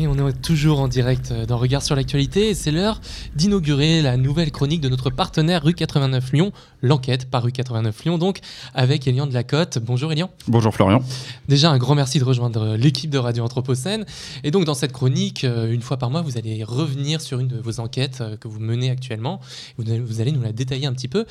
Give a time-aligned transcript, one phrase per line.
[0.00, 3.00] Et on est toujours en direct dans Regard sur l'actualité et c'est l'heure
[3.34, 8.16] d'inaugurer la nouvelle chronique de notre partenaire Rue 89 Lyon, l'enquête par Rue 89 Lyon,
[8.16, 8.38] donc
[8.74, 9.78] avec Elian de la Côte.
[9.82, 10.30] Bonjour Elian.
[10.46, 11.02] Bonjour Florian.
[11.48, 14.06] Déjà un grand merci de rejoindre l'équipe de Radio Anthropocène.
[14.44, 17.48] Et donc dans cette chronique, euh, une fois par mois, vous allez revenir sur une
[17.48, 19.40] de vos enquêtes euh, que vous menez actuellement.
[19.78, 21.26] Vous allez nous la détailler un petit peu.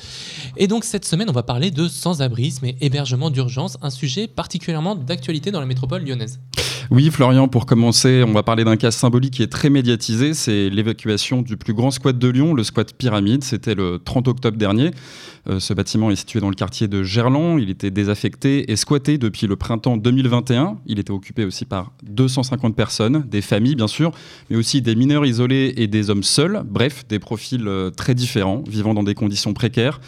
[0.58, 4.94] Et donc cette semaine, on va parler de sans-abrisme et hébergement d'urgence, un sujet particulièrement
[4.94, 6.38] d'actualité dans la métropole lyonnaise.
[6.90, 10.32] Oui, Florian, pour commencer, on va parler d'un cas symbolique qui est très médiatisé.
[10.32, 13.44] C'est l'évacuation du plus grand squat de Lyon, le squat Pyramide.
[13.44, 14.92] C'était le 30 octobre dernier.
[15.50, 17.60] Euh, ce bâtiment est situé dans le quartier de Gerland.
[17.60, 20.78] Il était désaffecté et squatté depuis le printemps 2021.
[20.86, 24.12] Il était occupé aussi par 250 personnes, des familles bien sûr,
[24.48, 26.62] mais aussi des mineurs isolés et des hommes seuls.
[26.64, 30.00] Bref, des profils euh, très différents, vivant dans des conditions précaires.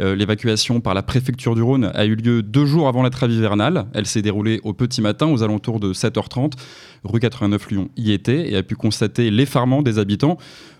[0.00, 3.30] Euh, l'évacuation par la préfecture du Rhône a eu lieu deux jours avant la trêve
[3.30, 3.86] hivernale.
[3.94, 5.94] Elle s'est déroulée au petit matin, aux alentours de
[6.28, 6.52] 7h30.
[7.04, 10.38] Rue 89 Lyon y était et a pu constater l'effarement des habitants.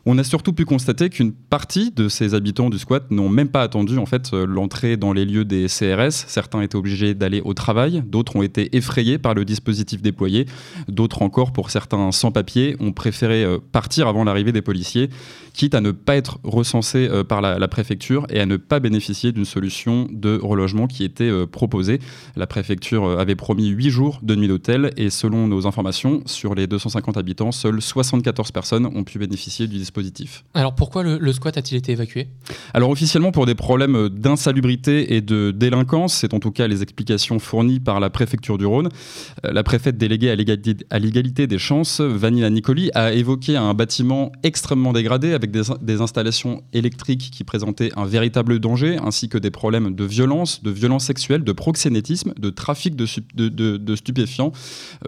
[0.09, 3.63] On a surtout pu constater qu'une partie de ces habitants du squat n'ont même pas
[3.63, 6.13] attendu en fait euh, l'entrée dans les lieux des CRS.
[6.29, 10.47] Certains étaient obligés d'aller au travail, d'autres ont été effrayés par le dispositif déployé,
[10.87, 15.11] d'autres encore, pour certains sans-papiers, ont préféré euh, partir avant l'arrivée des policiers,
[15.53, 19.33] quitte à ne pas être recensés euh, par la, préfecture et à ne pas bénéficier
[19.33, 21.99] d'une solution de relogement qui était proposée.
[22.37, 26.67] La préfecture avait promis 8 jours de nuit d'hôtel et selon nos informations, sur les
[26.67, 31.77] 250 habitants, seules 74 personnes ont pu bénéficier du dispositif alors pourquoi le, squat a-t-il
[31.77, 32.29] été évacué?
[32.73, 37.39] Alors officiellement pour des problèmes d'insalubrité et de délinquance, c'est en tout cas les explications
[37.39, 38.89] fournies par la préfecture du Rhône.
[39.45, 44.93] Euh, la préfète déléguée à l'égalité des chances, Vanina Nicoli, a évoqué un bâtiment extrêmement
[44.93, 50.05] dégradé avec des, installations électriques qui présentaient un véritable danger, ainsi que des problèmes de
[50.05, 53.07] violence, de violence sexuelle, de proxénétisme, de trafic de,
[53.79, 54.53] de stupéfiants.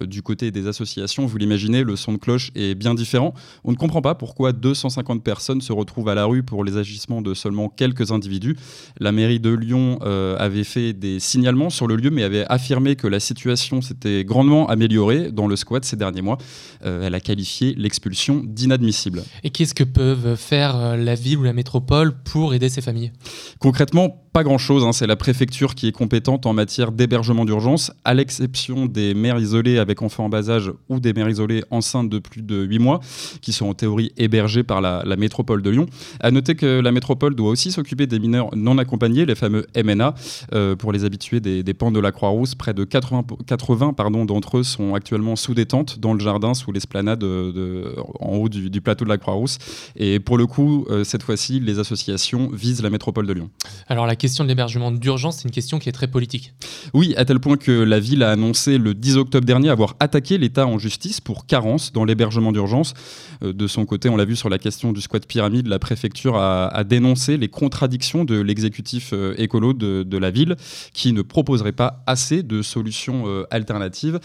[0.01, 3.35] Euh, du côté des associations, vous l'imaginez, le son de cloche est bien différent.
[3.65, 6.77] On ne comprend pas pourquoi deux 250 personnes se retrouvent à la rue pour les
[6.77, 8.57] agissements de seulement quelques individus.
[9.01, 12.97] La mairie de Lyon euh, avait fait des signalements sur le lieu, mais avait affirmé
[12.97, 16.39] que la situation s'était grandement améliorée dans le squat ces derniers mois.
[16.85, 19.23] Euh, elle a qualifié l'expulsion d'inadmissible.
[19.43, 23.13] Et qu'est-ce que peuvent faire euh, la ville ou la métropole pour aider ces familles?
[23.59, 24.85] Concrètement, pas grand-chose.
[24.85, 24.93] Hein.
[24.93, 29.79] C'est la préfecture qui est compétente en matière d'hébergement d'urgence, à l'exception des mères isolées
[29.79, 33.01] avec enfants en bas âge ou des mères isolées enceintes de plus de 8 mois,
[33.43, 35.87] qui sont en théorie hébergées par la, métropole de Lyon.
[36.21, 40.15] À noter que la métropole doit aussi s'occuper des mineurs non accompagnés, les fameux MNA,
[40.55, 42.55] euh, pour les habitués des, des pans de la Croix-Rousse.
[42.55, 46.73] Près de 80, 80 pardon, d'entre eux sont actuellement sous détente dans le jardin, sous
[46.73, 49.59] l'esplanade de, en haut du, plateau de la Croix-Rousse.
[49.97, 53.51] Et pour le coup, euh, cette fois-ci, les associations visent la métropole de Lyon.
[53.89, 56.55] Alors la question de l'hébergement d'urgence, c'est une question qui est très politique.
[56.95, 60.39] Oui, à tel point que la ville a annoncé le 10 octobre dernier avoir attaqué
[60.39, 62.95] l'État en justice pour carence dans l'hébergement d'urgence.
[63.43, 66.37] Euh, de son côté, on l'a vu sur la question du squat pyramide, la préfecture
[66.37, 70.57] a, dénoncé les contradictions de l'exécutif euh, écolo de, la ville
[70.93, 74.19] qui ne proposerait pas assez de solutions euh, alternatives.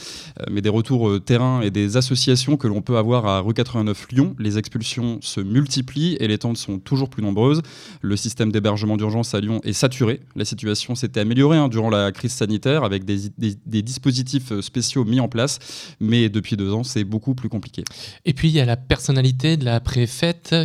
[0.49, 4.35] mais des retours terrain et des associations que l'on peut avoir à rue 89 Lyon,
[4.39, 7.61] les expulsions se multiplient et les tentes sont toujours plus nombreuses.
[8.01, 10.21] Le système d'hébergement d'urgence à Lyon est saturé.
[10.35, 15.27] La situation s'était améliorée hein, durant la crise sanitaire avec des, dispositifs spéciaux mis en
[15.27, 15.59] place,
[15.99, 17.83] mais depuis deux ans, c'est beaucoup plus compliqué.
[18.25, 20.55] Et puis, il y a la personnalité de la préfète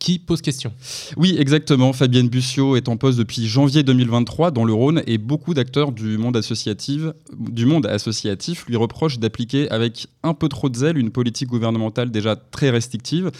[0.00, 0.72] qui pose question.
[1.16, 1.92] Oui, exactement.
[1.92, 6.18] Fabienne Bussiot est en poste depuis janvier 2023 dans le Rhône et beaucoup d'acteurs du
[6.18, 7.02] monde associatif,
[7.38, 12.10] du monde associatif lui reprochent d'appliquer avec un peu trop de zèle une politique gouvernementale
[12.10, 13.30] déjà très restrictive.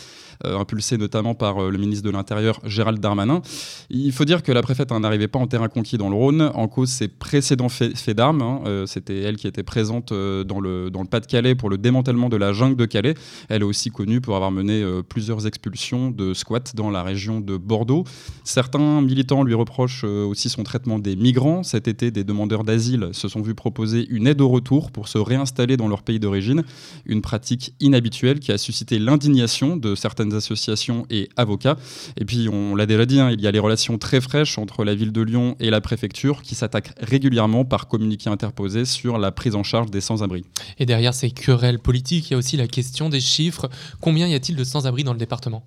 [0.45, 3.43] Euh, impulsé notamment par euh, le ministre de l'Intérieur Gérald Darmanin.
[3.91, 6.69] Il faut dire que la préfète n'arrivait pas en terrain conquis dans le Rhône, en
[6.69, 8.43] cause ses précédents faits, d'armes.
[8.43, 8.61] Hein.
[8.67, 12.37] Euh, c'était elle qui était présente dans le, dans le Pas-de-Calais pour le démantèlement de
[12.37, 13.15] la jungle de Calais.
[13.49, 17.57] Elle est aussi connue pour avoir mené plusieurs expulsions de squats dans la région de
[17.57, 18.05] Bordeaux.
[18.45, 21.63] Certains militants lui reprochent aussi son traitement des migrants.
[21.63, 25.19] Cet été, des demandeurs d'asile se sont vus proposer une aide au retour pour se
[25.19, 26.63] réinstaller dans leur pays d'origine,
[27.07, 31.77] une pratique inhabituelle qui a suscité l'indignation de certaines associations et avocats.
[32.17, 34.85] Et puis, on l'a déjà dit, hein, il y a les relations très fraîches entre
[34.85, 39.33] la ville de Lyon et la préfecture qui s'attaquent régulièrement par communiqué interposé sur la
[39.33, 40.45] prise en charge des sans-abri.
[40.89, 43.69] Derrière ces querelles politiques, il y a aussi la question des chiffres.
[44.01, 45.65] Combien y a-t-il de sans-abri dans le département?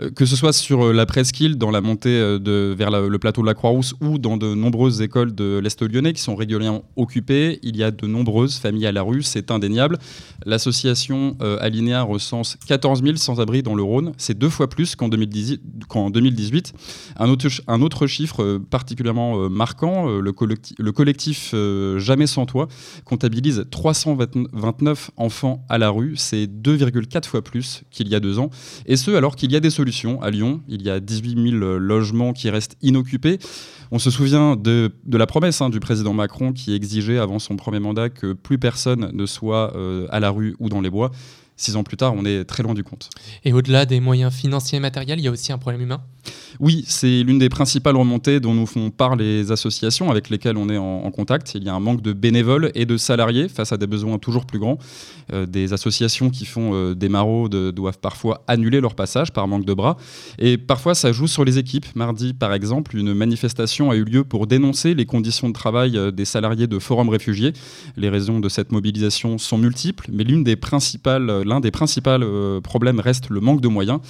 [0.00, 3.18] Euh, Que ce soit sur euh, la presqu'île, dans la montée euh, de, vers le
[3.18, 6.84] plateau de la Croix-Rousse ou dans de nombreuses écoles de l'Est lyonnais qui sont régulièrement
[6.96, 9.98] occupées, il y a de nombreuses familles à la rue, c'est indéniable.
[10.46, 16.72] L'association Alinéa recense 14 000 sans-abri dans le Rhône c'est deux fois plus qu'en 2018.
[17.16, 17.30] Un
[17.82, 21.54] autre, chiffre euh, particulièrement euh, marquant, euh, le, collectif,
[21.96, 22.68] Jamais sans toi
[23.04, 26.14] comptabilise 329 enfants d'enfants à la rue.
[26.16, 28.50] C'est 2,4 fois plus qu'il y a deux ans.
[28.86, 30.20] Et ce, alors qu'il y a des solutions.
[30.22, 33.38] À Lyon, il y a 18 000 logements qui restent inoccupés.
[33.92, 37.80] On se souvient de, la promesse hein, du président Macron qui exigeait avant son premier
[37.80, 41.10] mandat que plus personne ne soit euh, à la rue ou dans les bois.
[41.60, 43.10] Six ans plus tard, on est très loin du compte.
[43.44, 46.00] Et au-delà des moyens financiers et matériels, il y a aussi un problème humain?
[46.58, 50.68] Oui, c'est l'une des principales remontées dont nous font part les associations avec lesquelles on
[50.68, 51.54] est en, contact.
[51.54, 54.46] Il y a un manque de bénévoles et de salariés face à des besoins toujours
[54.46, 54.78] plus grands.
[55.32, 59.64] Euh, des associations qui font euh, des maraudes doivent parfois annuler leur passage par manque
[59.64, 59.96] de bras.
[60.38, 61.86] Et parfois, ça joue sur les équipes.
[61.94, 66.10] Mardi, par exemple, une manifestation a eu lieu pour dénoncer les conditions de travail euh,
[66.10, 67.52] des salariés de Forum Réfugiés.
[67.96, 73.00] Les raisons de cette mobilisation sont multiples, mais l'une des principales, l'un des principaux problèmes
[73.00, 74.00] reste le manque de moyens.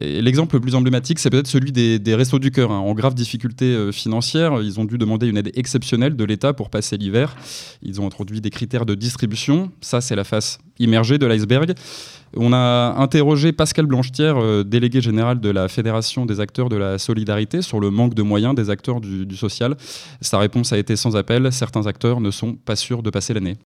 [0.00, 2.70] L'exemple le plus emblématique, c'est peut-être celui des, des Restos du Cœur.
[2.70, 2.78] Hein.
[2.78, 6.68] En grave difficulté euh, financière, ils ont dû demander une aide exceptionnelle de l'État pour
[6.68, 7.34] passer l'hiver.
[7.82, 9.70] Ils ont introduit des critères de distribution.
[9.80, 11.72] Ça, c'est la face immergée de l'iceberg.
[12.36, 16.98] On a interrogé Pascal Blanchetière, euh, délégué général de la Fédération des acteurs de la
[16.98, 19.76] solidarité, sur le manque de moyens des acteurs du social.
[20.20, 21.50] Sa réponse a été sans appel.
[21.52, 23.56] Certains acteurs ne sont pas sûrs de passer l'année.